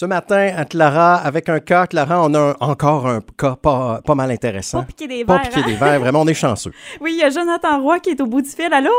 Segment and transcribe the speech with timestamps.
[0.00, 4.14] Ce matin, à Clara, avec un cas, Clara, on a encore un cas pas, pas
[4.14, 4.82] mal intéressant.
[4.82, 5.48] Pas piqué des Pas verres.
[5.48, 5.66] piqué hein?
[5.66, 6.70] des verres, vraiment, on est chanceux.
[7.00, 8.72] Oui, il y a Jonathan Roy qui est au bout du fil.
[8.72, 8.92] Allô?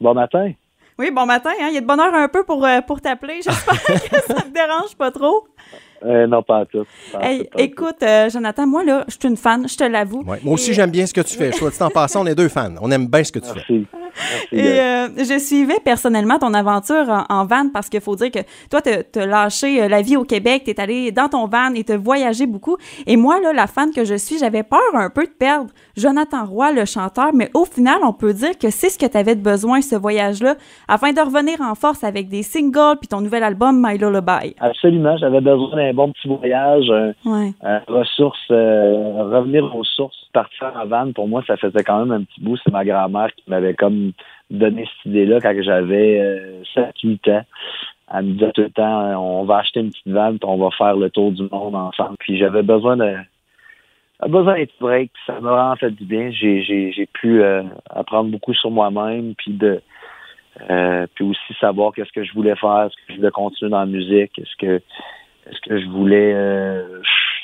[0.00, 0.50] Bon matin.
[0.98, 1.50] Oui, bon matin.
[1.60, 1.66] Hein?
[1.68, 3.40] Il y a de bonne heure un peu pour, euh, pour t'appeler.
[3.40, 5.46] J'espère que ça te dérange pas trop.
[6.04, 6.84] Euh, non, pas à tout.
[7.12, 9.76] Pas à Hey, tout, pas écoute, euh, Jonathan, moi, là, je suis une fan, je
[9.76, 10.24] te l'avoue.
[10.26, 10.40] Ouais.
[10.42, 11.52] Moi aussi, Et- j'aime bien ce que tu fais.
[11.52, 12.74] Soit dit en passant, on est deux fans.
[12.80, 13.54] On aime bien ce que tu fais.
[13.54, 13.86] Merci.
[13.92, 14.05] Merci,
[14.52, 18.38] Et euh, je suivais personnellement ton aventure en, en van parce qu'il faut dire que
[18.70, 21.72] toi, tu as lâché euh, la vie au Québec, tu es allé dans ton van
[21.74, 22.76] et tu as voyagé beaucoup.
[23.06, 26.44] Et moi, là, la fan que je suis, j'avais peur un peu de perdre Jonathan
[26.44, 29.34] Roy, le chanteur, mais au final, on peut dire que c'est ce que tu avais
[29.34, 30.54] de besoin, ce voyage-là,
[30.88, 34.54] afin de revenir en force avec des singles puis ton nouvel album, My Lullaby.
[34.60, 35.16] Absolument.
[35.18, 36.86] J'avais besoin d'un bon petit voyage,
[37.24, 37.52] Ouais.
[37.88, 41.12] ressources, euh, revenir aux sources, partir en van.
[41.12, 42.56] Pour moi, ça faisait quand même un petit bout.
[42.64, 44.05] C'est ma grand-mère qui m'avait comme
[44.50, 47.44] donné cette idée-là quand j'avais euh, 7-8 ans.
[48.14, 50.56] Elle me disait tout le temps, euh, on va acheter une petite van, puis on
[50.56, 52.16] va faire le tour du monde ensemble.
[52.20, 53.16] Puis j'avais besoin de
[54.20, 56.30] j'avais besoin d'un petit break, puis ça m'a vraiment fait du bien.
[56.30, 59.80] J'ai, j'ai, j'ai pu euh, apprendre beaucoup sur moi-même, puis de
[60.70, 63.80] euh, puis aussi savoir qu'est-ce que je voulais faire, est-ce que je voulais continuer dans
[63.80, 64.80] la musique, est-ce que
[65.48, 67.02] est-ce que je voulais euh,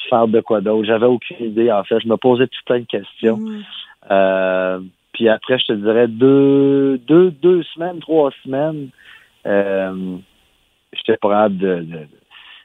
[0.08, 0.84] faire de quoi d'autre.
[0.84, 2.00] J'avais aucune idée, en fait.
[2.00, 3.36] Je me posais tout plein de questions.
[3.36, 4.90] Mm.
[5.12, 8.88] Puis après, je te dirais deux, deux, deux semaines, trois semaines,
[9.46, 10.16] euh,
[10.92, 12.06] j'étais pas capable de, de-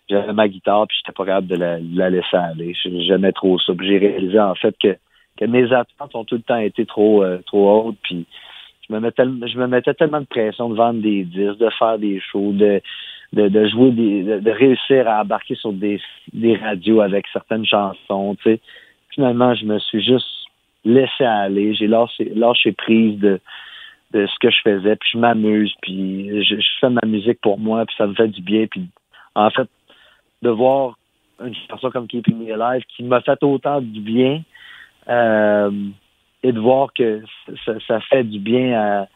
[0.10, 2.74] j'avais ma guitare puis j'étais pas capable de la, de la laisser aller.
[2.84, 3.74] J'aimais trop ça.
[3.82, 4.96] J'ai réalisé en fait que,
[5.38, 7.98] que mes attentes ont tout le temps été trop, euh, trop hautes.
[8.04, 8.26] Puis
[8.88, 12.00] je me mettais, je me mettais tellement de pression de vendre des disques, de faire
[12.00, 12.82] des shows, de,
[13.34, 16.00] de, de jouer des, de, de réussir à embarquer sur des,
[16.32, 18.36] des radios avec certaines chansons.
[18.42, 18.60] Tu sais.
[19.10, 20.28] Finalement, je me suis juste
[20.86, 21.74] laissé aller.
[21.76, 23.40] J'ai lâché, lâché prise de,
[24.12, 27.86] de ce que je faisais, puis je m'amuse, puis je, fais ma musique pour moi,
[27.86, 28.66] puis ça me fait du bien.
[28.68, 28.88] Puis
[29.36, 29.68] en fait,
[30.42, 30.98] de voir
[31.44, 34.42] une chanson comme Keeping Me Alive qui m'a fait autant du bien,
[35.10, 35.72] euh,
[36.44, 37.24] et de voir que
[37.66, 39.08] ça, fait du bien à,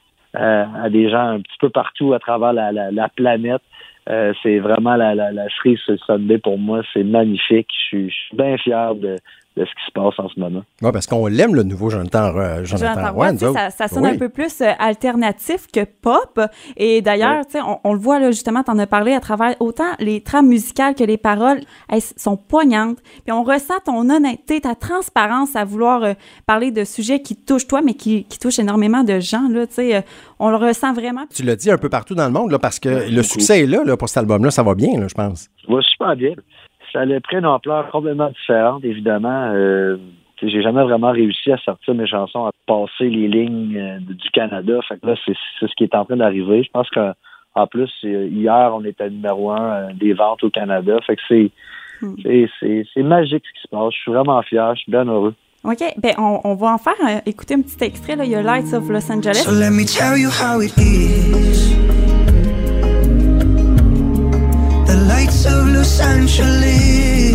[0.84, 3.62] à, des gens un petit peu partout à travers la, la, la planète.
[4.10, 6.82] Euh, c'est vraiment la, la, la cerise sur le Sunday pour moi.
[6.94, 7.70] C'est magnifique.
[7.92, 9.18] Je suis bien fier de,
[9.58, 10.62] de ce qui se passe en ce moment.
[10.82, 14.04] Ouais, parce qu'on l'aime, le nouveau Jonathan, euh, Jonathan, Jonathan Roy, tu ça, ça sonne
[14.06, 14.12] Oui.
[14.12, 16.40] un peu plus euh, alternatif que pop.
[16.78, 19.54] Et d'ailleurs, tu sais, on, on le voit là, justement, t'en as parlé à travers
[19.60, 23.00] autant les trames musicales que les paroles, elles sont poignantes.
[23.26, 26.14] Puis on ressent ton honnêteté, ta transparence à vouloir euh,
[26.46, 29.50] parler de sujets qui touchent toi, mais qui, qui touchent énormément de gens.
[29.50, 30.02] Là, tu sais, euh,
[30.40, 31.26] on le ressent vraiment.
[31.34, 33.24] Tu l'as dit un peu partout dans le monde, là, parce que le beaucoup.
[33.24, 34.50] succès est là, là, pour cet album-là.
[34.50, 35.50] Ça va bien, là, je pense.
[35.68, 36.32] Ça va super bien.
[36.92, 39.52] Ça allait prendre une ampleur complètement différente, évidemment.
[39.54, 39.98] Euh,
[40.42, 44.80] j'ai jamais vraiment réussi à sortir mes chansons, à passer les lignes euh, du Canada.
[44.88, 46.64] Fait que là, c'est c'est ce qui est en train d'arriver.
[46.64, 50.98] Je pense qu'en plus, euh, hier, on était numéro un des ventes au Canada.
[51.06, 51.52] Fait que c'est
[52.04, 52.16] Hmm.
[52.60, 53.94] c'est- magique ce qui se passe.
[53.94, 54.74] Je suis vraiment fier.
[54.76, 55.36] Je suis bien heureux.
[55.64, 58.16] OK, ben on, on va en faire euh, écouter un petit extrait.
[58.16, 58.26] Là.
[58.26, 59.44] Il y a Lights of Los Angeles.
[59.46, 61.61] So let me tell you how it is.
[65.82, 67.32] Lights of Los Angeles.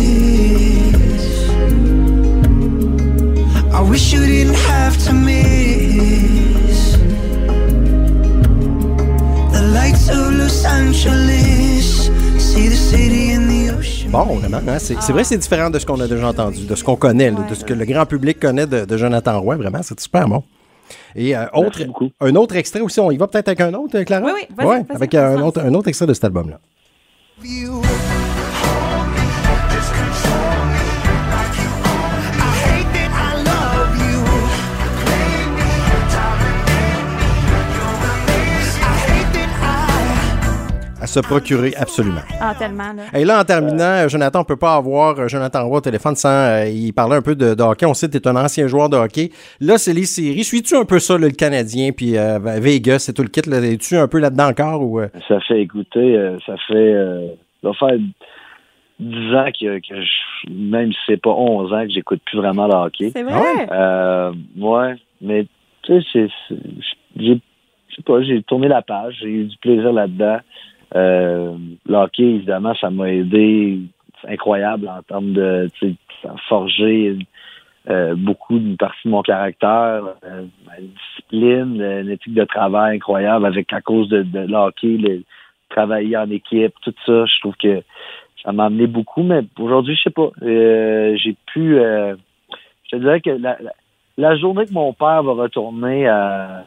[3.73, 6.97] I wish you didn't have to miss.
[9.51, 12.09] The lights of Los Angeles.
[12.37, 14.11] See the city and the ocean.
[14.11, 16.65] Bon, vraiment, hein, c'est c'est vrai que c'est différent de ce qu'on a déjà entendu,
[16.65, 19.57] de ce qu'on connaît, de ce que le grand public connaît de, de Jonathan Roy.
[19.57, 20.43] Vraiment, c'est super bon.
[21.15, 21.81] Et euh, autre,
[22.21, 24.25] un autre extrait aussi, on y va peut-être avec un autre, euh, Clara?
[24.25, 26.59] Oui, oui, vas-y, Ouais, vas-y, avec vas-y, un autre, un autre extrait de cet album-là.
[41.07, 42.19] À se procurer, absolument.
[42.41, 43.03] Ah, tellement, là.
[43.17, 46.15] Et là, en terminant, euh, Jonathan, on peut pas avoir euh, Jonathan Roy au téléphone
[46.17, 47.85] sans euh, y parler un peu de, de hockey.
[47.85, 49.29] On sait que tu es un ancien joueur de hockey.
[49.61, 50.43] Là, c'est les séries.
[50.43, 53.39] Suis-tu un peu ça, là, le Canadien, puis euh, Vegas et tout le kit?
[53.49, 53.59] là?
[53.61, 54.83] Es-tu un peu là-dedans encore?
[54.83, 55.07] Ou, euh?
[55.29, 57.29] Ça fait écouter, euh, ça fait euh,
[57.61, 57.97] ça va faire
[58.99, 62.67] 10 ans que, que je, même si c'est pas 11 ans que j'écoute plus vraiment
[62.67, 63.11] le hockey.
[63.15, 63.33] C'est vrai.
[63.33, 63.67] Ah ouais?
[63.71, 65.45] Euh, ouais, mais
[65.83, 66.27] tu sais,
[67.15, 67.39] j'ai,
[67.89, 70.39] je sais pas, j'ai tourné la page, j'ai eu du plaisir là-dedans.
[70.95, 71.55] Euh,
[72.17, 73.79] évidemment, ça m'a aidé,
[74.21, 75.69] c'est incroyable en termes de,
[76.47, 77.17] forgé
[77.89, 82.97] euh, beaucoup d'une partie de mon caractère, euh, ma discipline, euh, une éthique de travail
[82.97, 85.23] incroyable avec à cause de, de le,
[85.69, 87.81] travailler en équipe, tout ça, je trouve que
[88.43, 92.15] ça m'a amené beaucoup, mais aujourd'hui, je sais pas, euh, j'ai pu, euh,
[92.85, 93.71] je te dirais que la, la,
[94.17, 96.65] la journée que mon père va retourner à,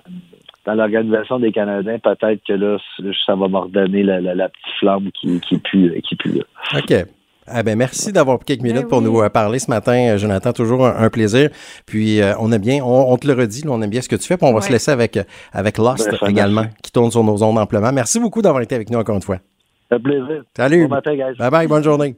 [0.66, 2.78] dans l'organisation des Canadiens, peut-être que là,
[3.26, 6.44] ça va m'ordonner la, la, la, petite flamme qui, qui pue, qui pue là.
[6.78, 7.06] OK.
[7.52, 9.04] Ah ben merci d'avoir pris quelques minutes Ben pour oui.
[9.06, 10.52] nous euh, parler ce matin, euh, Jonathan.
[10.52, 11.50] Toujours un, un plaisir.
[11.84, 14.14] Puis euh, on aime bien, on, on te le redit, on aime bien ce que
[14.14, 14.36] tu fais.
[14.36, 14.62] Puis on va Ouais.
[14.66, 15.18] se laisser avec
[15.52, 17.90] avec Lost Ben, également, qui tourne sur nos ondes amplement.
[17.92, 19.38] Merci beaucoup d'avoir été avec nous encore une fois.
[19.88, 20.44] Fait plaisir.
[20.56, 20.84] Salut.
[20.86, 21.36] Bon matin, guys.
[21.38, 21.66] Bye bye.
[21.66, 22.14] Bonne journée.